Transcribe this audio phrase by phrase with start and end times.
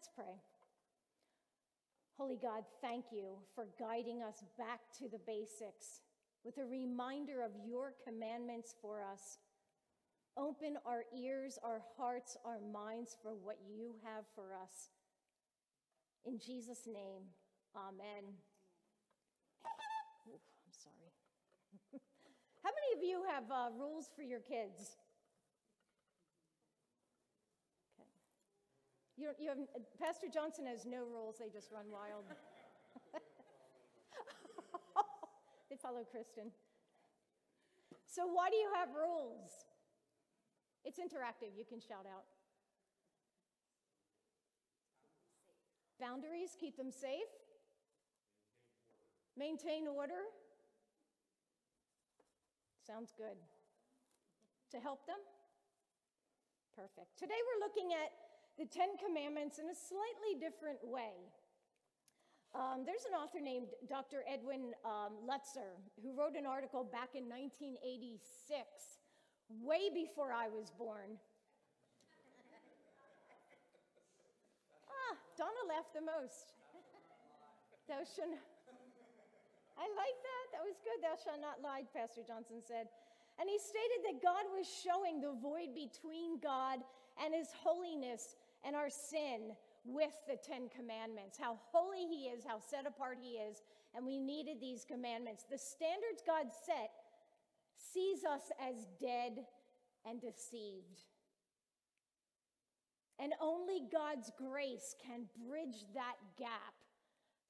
[0.00, 0.40] Let's pray.
[2.16, 6.00] Holy God, thank you for guiding us back to the basics
[6.42, 9.36] with a reminder of your commandments for us.
[10.38, 14.88] Open our ears, our hearts, our minds for what you have for us.
[16.24, 17.28] In Jesus' name,
[17.76, 18.24] amen.
[20.24, 21.12] I'm sorry.
[22.64, 24.96] How many of you have uh, rules for your kids?
[29.20, 29.58] You, you have,
[30.00, 32.24] Pastor Johnson has no rules, they just run wild.
[35.68, 36.48] they follow Kristen.
[38.08, 39.68] So, why do you have rules?
[40.86, 42.24] It's interactive, you can shout out.
[46.00, 47.28] Boundaries, keep them safe.
[49.36, 50.32] Maintain order.
[52.86, 53.36] Sounds good.
[54.72, 55.20] To help them?
[56.74, 57.18] Perfect.
[57.18, 58.29] Today we're looking at
[58.60, 61.16] the Ten Commandments in a slightly different way.
[62.52, 64.20] Um, there's an author named Dr.
[64.28, 68.20] Edwin um, Lutzer who wrote an article back in 1986,
[69.64, 71.16] way before I was born.
[74.92, 76.52] ah, Donna laughed the most.
[77.88, 78.36] Thou shalt.
[79.80, 80.44] I like that.
[80.52, 81.00] That was good.
[81.00, 82.92] Thou shalt not lie, Pastor Johnson said.
[83.40, 86.84] And he stated that God was showing the void between God
[87.16, 89.52] and his holiness and our sin
[89.84, 93.62] with the Ten Commandments, how holy he is, how set apart he is,
[93.94, 95.44] and we needed these commandments.
[95.50, 96.90] The standards God set
[97.76, 99.44] sees us as dead
[100.04, 101.00] and deceived.
[103.18, 106.74] And only God's grace can bridge that gap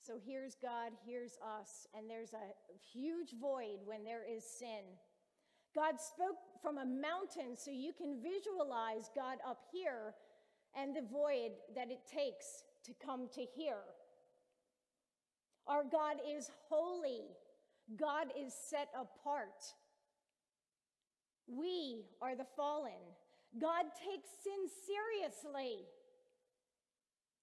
[0.01, 2.57] so here's God, here's us, and there's a
[2.93, 4.97] huge void when there is sin.
[5.75, 10.15] God spoke from a mountain so you can visualize God up here
[10.77, 13.85] and the void that it takes to come to here.
[15.67, 17.27] Our God is holy,
[17.99, 19.75] God is set apart.
[21.47, 23.01] We are the fallen.
[23.61, 25.87] God takes sin seriously.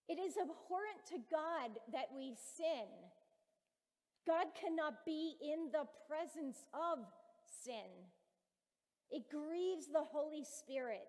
[0.07, 2.87] It is abhorrent to God that we sin.
[4.25, 6.99] God cannot be in the presence of
[7.63, 8.07] sin.
[9.09, 11.07] It grieves the Holy Spirit.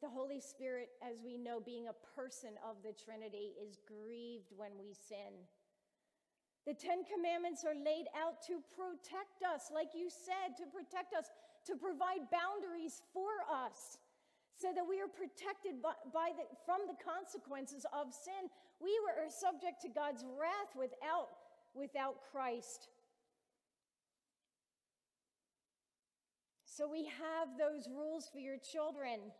[0.00, 4.78] The Holy Spirit, as we know, being a person of the Trinity, is grieved when
[4.78, 5.34] we sin.
[6.66, 11.26] The Ten Commandments are laid out to protect us, like you said, to protect us,
[11.66, 13.98] to provide boundaries for us
[14.54, 18.50] so that we are protected by, by the, from the consequences of sin.
[18.78, 21.34] We were subject to God's wrath without,
[21.74, 22.86] without Christ.
[26.66, 29.34] So we have those rules for your children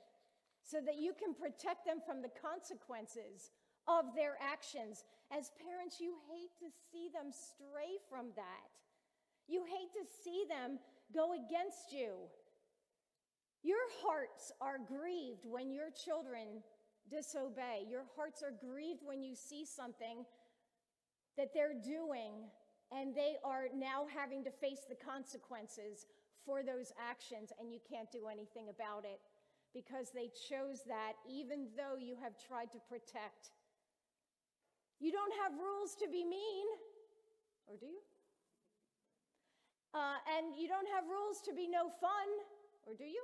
[0.68, 3.56] so that you can protect them from the consequences
[3.88, 5.08] of their actions.
[5.32, 8.68] As parents, you hate to see them stray from that.
[9.48, 10.78] You hate to see them
[11.14, 12.28] go against you.
[13.64, 16.60] Your hearts are grieved when your children
[17.10, 17.88] disobey.
[17.88, 20.28] Your hearts are grieved when you see something
[21.38, 22.44] that they're doing
[22.92, 26.04] and they are now having to face the consequences
[26.44, 29.20] for those actions, and you can't do anything about it
[29.74, 33.52] because they chose that even though you have tried to protect.
[34.98, 36.66] You don't have rules to be mean,
[37.66, 38.02] or do you?
[39.94, 42.28] Uh, and you don't have rules to be no fun,
[42.84, 43.22] or do you?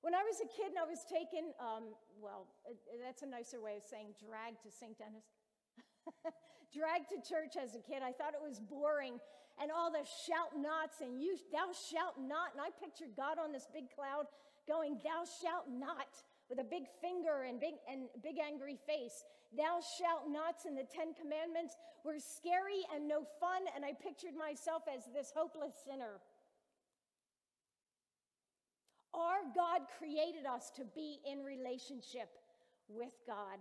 [0.00, 1.90] When I was a kid and I was taken, um,
[2.22, 2.72] well, uh,
[3.02, 4.96] that's a nicer way of saying dragged to St.
[4.96, 5.26] Denis.
[6.74, 8.02] dragged to church as a kid.
[8.02, 9.20] I thought it was boring
[9.60, 12.54] and all the shout nots and you, thou shalt not.
[12.54, 14.26] And I pictured God on this big cloud
[14.66, 16.12] going, thou shalt not,
[16.48, 19.24] with a big finger and big, and big angry face.
[19.56, 21.74] Thou shalt nots and the Ten Commandments
[22.04, 23.64] were scary and no fun.
[23.74, 26.20] And I pictured myself as this hopeless sinner.
[29.14, 32.28] Our God created us to be in relationship
[32.88, 33.58] with God.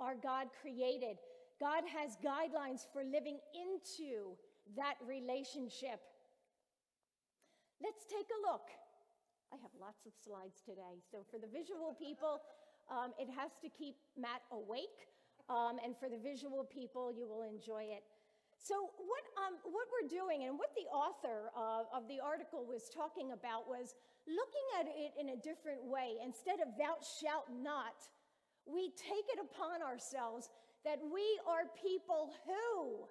[0.00, 1.18] Our God created.
[1.60, 4.38] God has guidelines for living into
[4.78, 5.98] that relationship.
[7.82, 8.70] Let's take a look.
[9.52, 11.02] I have lots of slides today.
[11.10, 12.42] So, for the visual people,
[12.90, 15.10] um, it has to keep Matt awake.
[15.48, 18.04] Um, and for the visual people, you will enjoy it.
[18.58, 22.90] So, what, um, what we're doing and what the author uh, of the article was
[22.92, 23.94] talking about was
[24.26, 26.20] looking at it in a different way.
[26.22, 28.04] Instead of thou shalt not,
[28.66, 30.50] we take it upon ourselves
[30.84, 33.06] that we are people who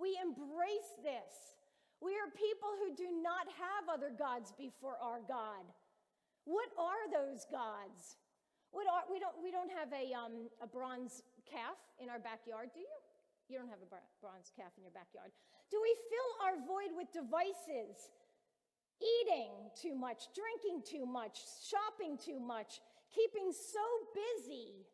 [0.00, 1.60] we embrace this.
[2.00, 5.68] We are people who do not have other gods before our God.
[6.48, 8.16] What are those gods?
[8.72, 12.72] What are, we, don't, we don't have a, um, a bronze calf in our backyard,
[12.72, 12.98] do you?
[13.50, 13.90] You don't have a
[14.22, 15.34] bronze calf in your backyard.
[15.68, 18.14] Do we fill our void with devices?
[19.02, 22.80] Eating too much, drinking too much, shopping too much,
[23.10, 23.82] keeping so
[24.14, 24.86] busy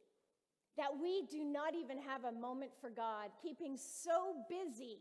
[0.77, 4.99] that we do not even have a moment for God, keeping so busy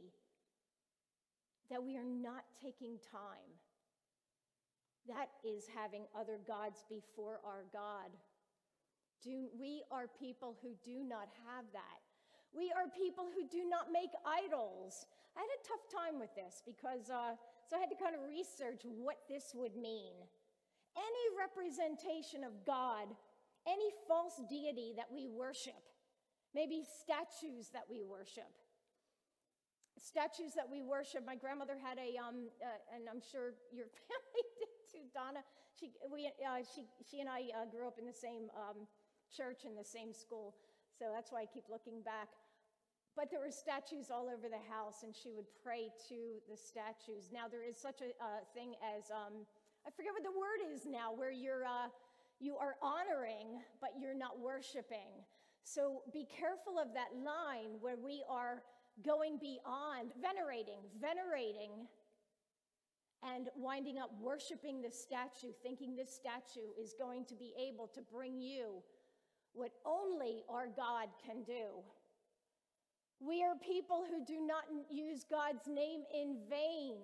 [1.69, 3.51] that we are not taking time.
[5.07, 8.09] That is having other gods before our God.
[9.23, 12.01] Do, we are people who do not have that.
[12.53, 15.05] We are people who do not make idols.
[15.35, 17.35] I had a tough time with this because, uh,
[17.67, 20.13] so I had to kind of research what this would mean.
[20.95, 23.11] Any representation of God,
[23.67, 25.81] any false deity that we worship,
[26.53, 28.49] maybe statues that we worship,
[29.97, 31.25] statues that we worship.
[31.25, 35.41] My grandmother had a, um, uh, and I'm sure your family did too, Donna.
[35.73, 38.87] She, we, uh, she, she and I uh, grew up in the same um,
[39.33, 40.55] church in the same school.
[40.97, 42.29] So that's why I keep looking back.
[43.15, 47.31] But there were statues all over the house, and she would pray to the statues.
[47.31, 49.47] Now, there is such a uh, thing as, um,
[49.87, 51.87] I forget what the word is now, where you're, uh,
[52.45, 55.09] you are honoring, but you're not worshiping.
[55.63, 58.61] So be careful of that line where we are
[59.03, 61.87] going beyond, venerating, venerating,
[63.23, 68.01] and winding up worshiping the statue, thinking this statue is going to be able to
[68.13, 68.83] bring you
[69.53, 71.81] what only our God can do.
[73.19, 76.97] We are people who do not use God's name in vain.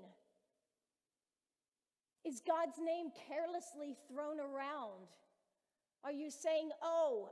[2.23, 5.09] Is God's name carelessly thrown around?
[6.03, 7.29] Are you saying, oh,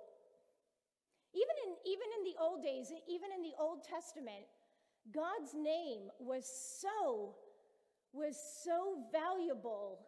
[1.33, 4.45] even in, even in the old days, even in the Old Testament,
[5.13, 7.35] God's name was so,
[8.13, 9.99] was so valuable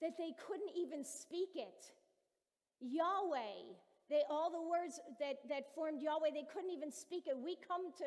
[0.00, 1.92] that they couldn't even speak it.
[2.80, 3.74] Yahweh,
[4.10, 7.36] they, all the words that, that formed Yahweh, they couldn't even speak it.
[7.36, 8.04] We come to,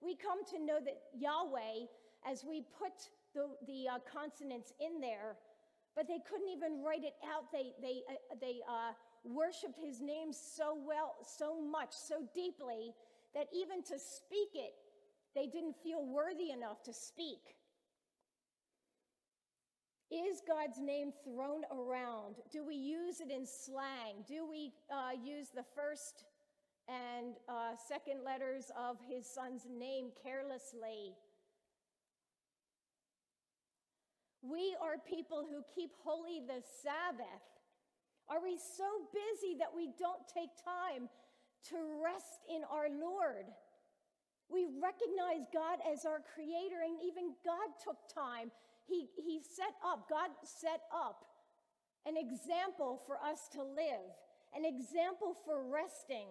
[0.00, 1.86] we come to know that Yahweh,
[2.26, 2.92] as we put
[3.34, 5.36] the, the uh, consonants in there,
[5.96, 7.50] but they couldn't even write it out.
[7.52, 8.92] They, they, uh, they uh,
[9.28, 12.94] worshiped his name so well, so much, so deeply,
[13.34, 14.74] that even to speak it,
[15.34, 17.56] they didn't feel worthy enough to speak.
[20.10, 22.36] Is God's name thrown around?
[22.50, 24.24] Do we use it in slang?
[24.26, 26.24] Do we uh, use the first
[26.88, 31.12] and uh, second letters of his son's name carelessly?
[34.40, 37.57] We are people who keep holy the Sabbath.
[38.28, 41.08] Are we so busy that we don't take time
[41.72, 43.48] to rest in our Lord?
[44.48, 48.52] We recognize God as our creator, and even God took time
[48.88, 51.26] he, he set up, God set up
[52.06, 54.08] an example for us to live,
[54.56, 56.28] an example for resting.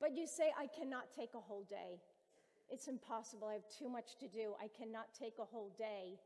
[0.00, 1.96] But you say, I cannot take a whole day.
[2.68, 3.48] It's impossible.
[3.48, 4.52] I have too much to do.
[4.62, 6.20] I cannot take a whole day.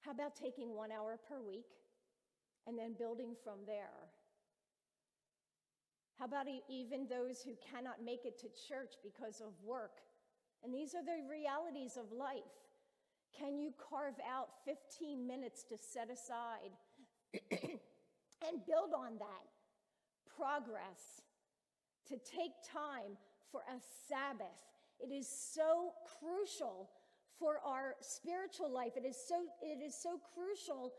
[0.00, 1.66] How about taking one hour per week
[2.66, 4.10] and then building from there?
[6.18, 10.02] How about even those who cannot make it to church because of work?
[10.62, 12.52] And these are the realities of life.
[13.36, 16.76] Can you carve out 15 minutes to set aside
[17.50, 19.48] and build on that
[20.36, 21.22] progress?
[22.08, 23.16] To take time
[23.50, 24.60] for a Sabbath.
[24.98, 26.90] It is so crucial
[27.38, 28.92] for our spiritual life.
[28.96, 30.92] It is so, it is so crucial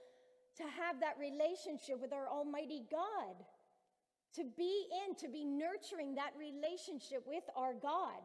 [0.61, 3.35] to have that relationship with our Almighty God.
[4.35, 8.21] To be in, to be nurturing that relationship with our God.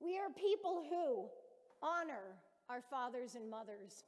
[0.00, 1.28] We are people who
[1.86, 2.34] honor
[2.68, 4.02] our fathers and mothers,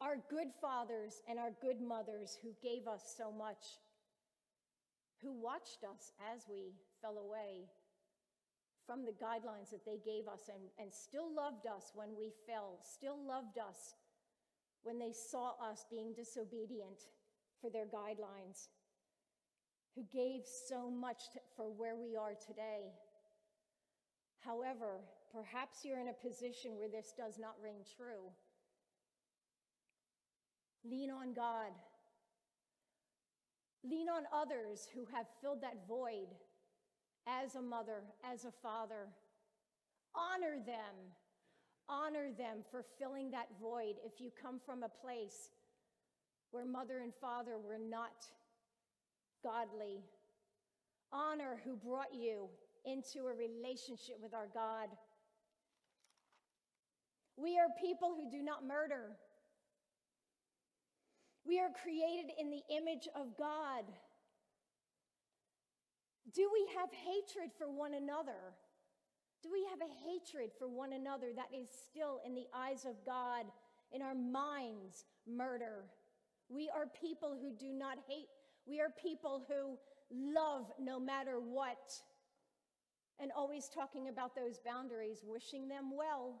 [0.00, 3.80] our good fathers and our good mothers who gave us so much,
[5.20, 7.66] who watched us as we fell away
[8.86, 12.78] from the guidelines that they gave us and, and still loved us when we fell,
[12.82, 13.94] still loved us
[14.84, 17.08] when they saw us being disobedient
[17.60, 18.68] for their guidelines,
[19.94, 22.92] who gave so much to, for where we are today.
[24.40, 25.00] However,
[25.32, 28.30] perhaps you're in a position where this does not ring true.
[30.84, 31.72] Lean on God.
[33.82, 36.28] Lean on others who have filled that void
[37.26, 39.08] as a mother, as a father.
[40.14, 40.94] Honor them.
[41.88, 45.50] Honor them for filling that void if you come from a place
[46.50, 48.26] where mother and father were not
[49.42, 50.02] godly.
[51.12, 52.48] Honor who brought you
[52.84, 54.88] into a relationship with our God.
[57.36, 59.16] We are people who do not murder.
[61.46, 63.84] We are created in the image of God.
[66.32, 68.54] Do we have hatred for one another?
[69.44, 73.04] Do we have a hatred for one another that is still in the eyes of
[73.04, 73.44] God,
[73.92, 75.84] in our minds, murder?
[76.48, 78.28] We are people who do not hate.
[78.66, 79.76] We are people who
[80.10, 81.92] love no matter what.
[83.20, 86.40] And always talking about those boundaries, wishing them well,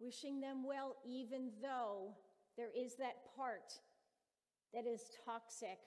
[0.00, 2.16] wishing them well, even though
[2.56, 3.72] there is that part
[4.74, 5.78] that is toxic.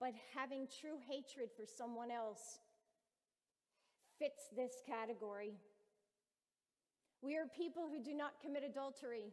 [0.00, 2.60] But having true hatred for someone else
[4.20, 5.54] fits this category.
[7.22, 9.32] We are people who do not commit adultery.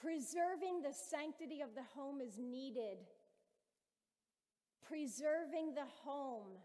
[0.00, 2.98] Preserving the sanctity of the home is needed.
[4.86, 6.58] Preserving the home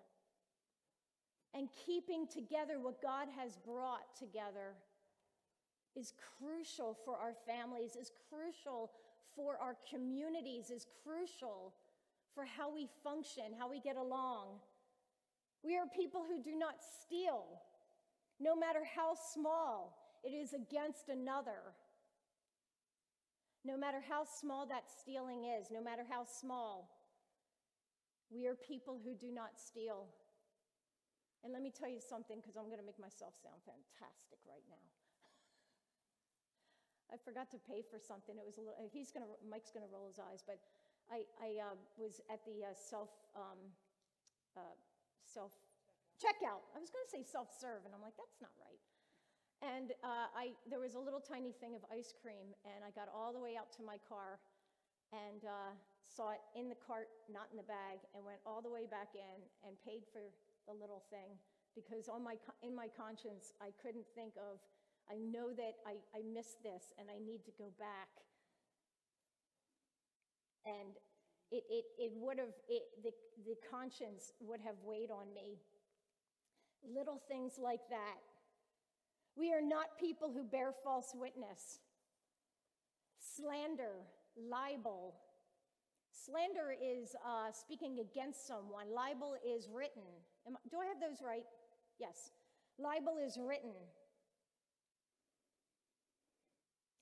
[1.53, 4.75] and keeping together what God has brought together
[5.95, 8.91] is crucial for our families, is crucial
[9.35, 11.74] for our communities, is crucial
[12.33, 14.59] for how we function, how we get along.
[15.65, 17.57] We are people who do not steal,
[18.39, 21.74] no matter how small it is against another.
[23.65, 26.93] No matter how small that stealing is, no matter how small,
[28.29, 30.05] we are people who do not steal.
[31.43, 34.65] And let me tell you something, because I'm going to make myself sound fantastic right
[34.69, 34.86] now.
[37.13, 38.38] I forgot to pay for something.
[38.38, 40.62] It was a little, he's going to, Mike's going to roll his eyes, but
[41.10, 43.57] I, I uh, was at the uh, self, um,
[44.57, 44.77] uh,
[45.35, 45.51] self
[46.15, 46.63] checkout.
[46.71, 48.79] I was going to say self serve, and I'm like, that's not right.
[49.59, 53.11] And uh, I, there was a little tiny thing of ice cream, and I got
[53.11, 54.39] all the way out to my car
[55.11, 55.75] and uh,
[56.07, 59.11] saw it in the cart, not in the bag, and went all the way back
[59.15, 59.37] in
[59.67, 60.23] and paid for
[60.67, 61.35] the little thing
[61.75, 64.63] because on my, in my conscience, I couldn't think of,
[65.11, 68.09] I know that I, I missed this and I need to go back.
[70.65, 70.95] And
[71.51, 73.11] it, it, it would have, it, the,
[73.45, 75.57] the conscience would have weighed on me.
[76.83, 78.19] Little things like that.
[79.35, 81.79] We are not people who bear false witness.
[83.19, 84.05] Slander,
[84.37, 85.15] libel.
[86.11, 90.03] Slander is uh, speaking against someone, libel is written.
[90.47, 91.43] Am, do I have those right?
[91.99, 92.31] Yes.
[92.77, 93.71] Libel is written.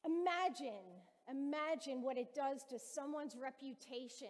[0.05, 0.92] Imagine,
[1.29, 4.27] imagine what it does to someone's reputation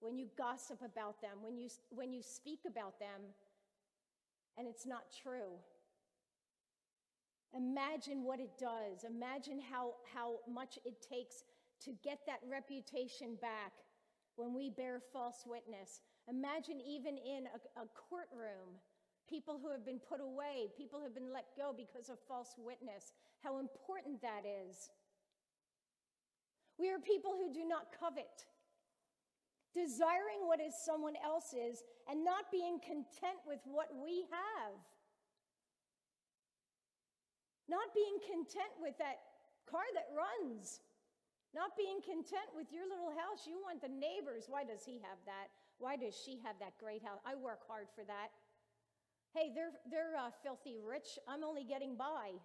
[0.00, 3.20] when you gossip about them, when you, when you speak about them,
[4.58, 5.58] and it's not true.
[7.54, 9.04] Imagine what it does.
[9.04, 11.44] Imagine how, how much it takes
[11.84, 13.72] to get that reputation back
[14.36, 16.00] when we bear false witness.
[16.28, 18.80] Imagine even in a, a, courtroom,
[19.28, 22.54] people who have been put away, people who have been let go because of false
[22.56, 23.12] witness,
[23.42, 24.90] how important that is.
[26.78, 28.46] We are people who do not covet,
[29.74, 34.74] desiring what is someone else's and not being content with what we have.
[37.68, 39.22] Not being content with that
[39.70, 40.80] car that runs.
[41.54, 43.44] Not being content with your little house.
[43.46, 44.48] You want the neighbors.
[44.48, 45.52] Why does he have that?
[45.78, 47.20] Why does she have that great house?
[47.24, 48.32] I work hard for that.
[49.34, 51.18] Hey, they're, they're uh, filthy rich.
[51.28, 52.36] I'm only getting by.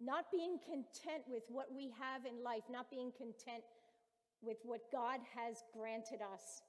[0.00, 3.64] Not being content with what we have in life, not being content
[4.42, 6.62] with what God has granted us.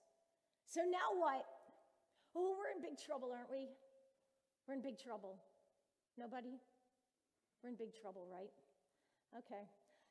[0.65, 1.43] So now what?
[2.35, 3.67] Oh, we're in big trouble, aren't we?
[4.67, 5.39] We're in big trouble.
[6.17, 6.59] Nobody?
[7.63, 8.51] We're in big trouble, right?
[9.35, 9.67] Okay.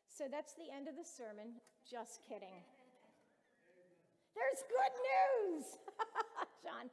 [0.08, 1.60] So that's the end of the sermon.
[1.88, 2.64] Just kidding.
[4.36, 5.64] There's good news.
[6.64, 6.90] John.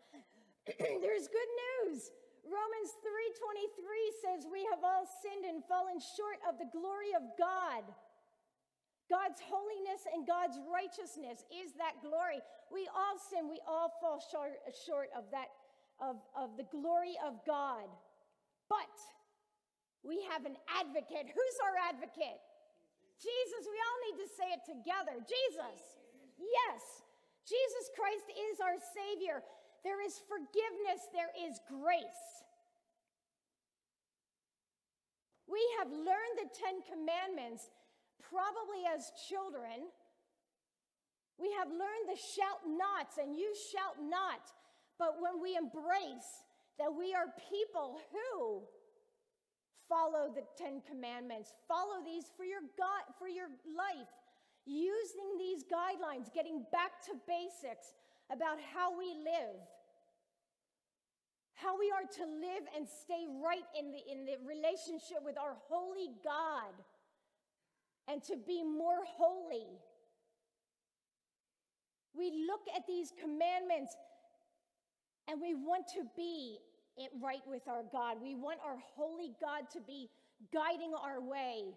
[1.04, 2.12] There's good news.
[2.44, 7.84] Romans 3:23 says we have all sinned and fallen short of the glory of God.
[9.10, 12.42] God's holiness and God's righteousness is that glory.
[12.72, 15.52] We all sin, we all fall short, short of that
[16.02, 17.88] of, of the glory of God.
[18.68, 18.96] But
[20.04, 21.32] we have an advocate.
[21.32, 22.44] Who's our advocate?
[23.22, 23.64] Jesus.
[23.64, 25.16] We all need to say it together.
[25.24, 25.80] Jesus.
[26.36, 27.08] Yes.
[27.48, 29.44] Jesus Christ is our Savior.
[29.84, 32.44] There is forgiveness, there is grace.
[35.48, 37.70] We have learned the Ten Commandments
[38.24, 39.92] probably as children.
[41.38, 44.48] We have learned the shout nots, and you shout not.
[44.98, 46.48] But when we embrace
[46.80, 48.64] that we are people who
[49.90, 54.10] follow the Ten Commandments, follow these for your God, for your life,
[54.66, 57.94] using these guidelines, getting back to basics
[58.32, 59.60] about how we live,
[61.54, 65.56] how we are to live and stay right in the, in the relationship with our
[65.70, 66.74] holy God.
[68.08, 69.68] and to be more holy.
[72.14, 73.96] We look at these commandments
[75.28, 76.58] and we want to be
[77.22, 78.18] right with our God.
[78.22, 80.10] We want our holy God to be
[80.54, 81.74] guiding our way.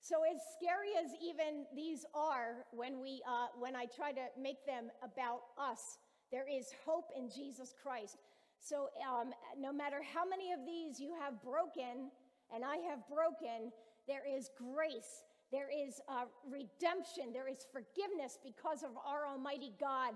[0.00, 4.64] So, as scary as even these are, when, we, uh, when I try to make
[4.64, 5.98] them about us,
[6.32, 8.16] there is hope in Jesus Christ.
[8.60, 12.10] So, um, no matter how many of these you have broken,
[12.54, 13.72] and I have broken,
[14.08, 20.14] there is grace, there is uh, redemption, there is forgiveness because of our Almighty God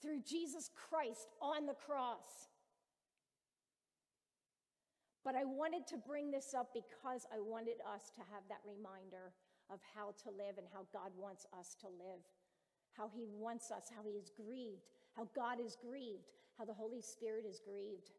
[0.00, 2.48] through Jesus Christ on the cross.
[5.24, 9.32] But I wanted to bring this up because I wanted us to have that reminder
[9.68, 12.24] of how to live and how God wants us to live,
[12.96, 17.02] how He wants us, how He is grieved, how God is grieved, how the Holy
[17.02, 18.10] Spirit is grieved.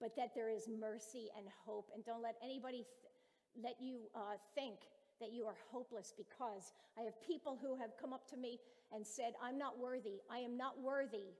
[0.00, 1.90] But that there is mercy and hope.
[1.94, 4.76] And don't let anybody th- let you uh, think
[5.20, 8.60] that you are hopeless because I have people who have come up to me
[8.92, 10.20] and said, I'm not worthy.
[10.30, 11.32] I am not worthy.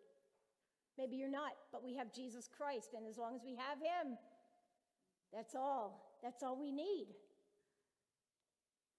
[0.98, 4.16] Maybe you're not, but we have Jesus Christ, and as long as we have Him,
[5.32, 6.16] that's all.
[6.22, 7.08] That's all we need.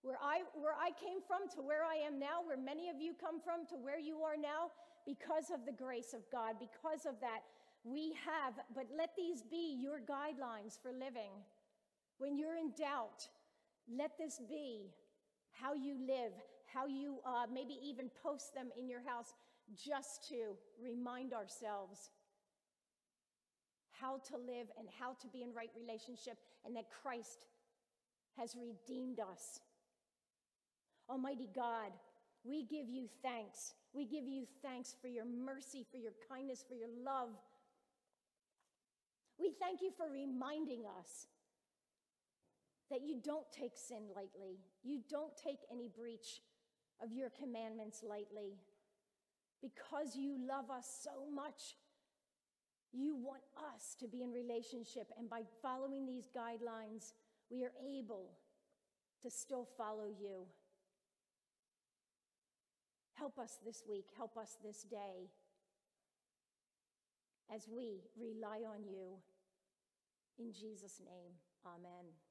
[0.03, 3.13] Where I, where I came from to where I am now, where many of you
[3.19, 4.69] come from to where you are now,
[5.05, 7.41] because of the grace of God, because of that,
[7.83, 11.31] we have, but let these be your guidelines for living.
[12.19, 13.27] When you're in doubt,
[13.87, 14.91] let this be
[15.51, 16.33] how you live,
[16.65, 19.33] how you uh, maybe even post them in your house
[19.75, 22.09] just to remind ourselves
[23.91, 27.47] how to live and how to be in right relationship, and that Christ
[28.37, 29.59] has redeemed us.
[31.09, 31.91] Almighty God,
[32.43, 33.73] we give you thanks.
[33.93, 37.29] We give you thanks for your mercy, for your kindness, for your love.
[39.39, 41.27] We thank you for reminding us
[42.89, 44.59] that you don't take sin lightly.
[44.83, 46.41] You don't take any breach
[47.03, 48.57] of your commandments lightly.
[49.61, 51.75] Because you love us so much,
[52.93, 53.41] you want
[53.73, 55.07] us to be in relationship.
[55.17, 57.13] And by following these guidelines,
[57.49, 58.37] we are able
[59.23, 60.45] to still follow you.
[63.13, 65.31] Help us this week, help us this day
[67.53, 69.17] as we rely on you.
[70.37, 71.33] In Jesus' name,
[71.65, 72.26] amen.